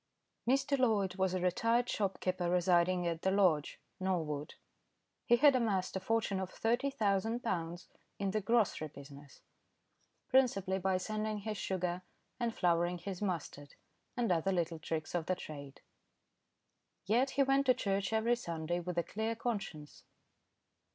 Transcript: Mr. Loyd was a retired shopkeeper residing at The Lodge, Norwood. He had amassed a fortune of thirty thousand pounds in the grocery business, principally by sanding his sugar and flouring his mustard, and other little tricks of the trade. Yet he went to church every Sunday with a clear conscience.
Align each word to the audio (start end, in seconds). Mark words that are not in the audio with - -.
Mr. 0.47 0.79
Loyd 0.79 1.13
was 1.17 1.35
a 1.35 1.39
retired 1.39 1.87
shopkeeper 1.87 2.49
residing 2.49 3.05
at 3.05 3.21
The 3.21 3.29
Lodge, 3.29 3.79
Norwood. 3.99 4.55
He 5.27 5.35
had 5.35 5.55
amassed 5.55 5.95
a 5.95 5.99
fortune 5.99 6.39
of 6.39 6.49
thirty 6.49 6.89
thousand 6.89 7.41
pounds 7.41 7.87
in 8.17 8.31
the 8.31 8.41
grocery 8.41 8.87
business, 8.87 9.41
principally 10.27 10.79
by 10.79 10.97
sanding 10.97 11.41
his 11.41 11.59
sugar 11.59 12.01
and 12.39 12.51
flouring 12.51 12.97
his 12.97 13.21
mustard, 13.21 13.75
and 14.17 14.31
other 14.31 14.51
little 14.51 14.79
tricks 14.79 15.13
of 15.13 15.27
the 15.27 15.35
trade. 15.35 15.81
Yet 17.05 17.29
he 17.37 17.43
went 17.43 17.67
to 17.67 17.75
church 17.75 18.11
every 18.11 18.37
Sunday 18.37 18.79
with 18.79 18.97
a 18.97 19.03
clear 19.03 19.35
conscience. 19.35 20.05